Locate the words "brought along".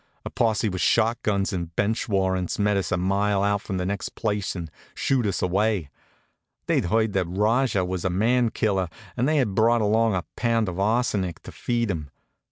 9.53-10.15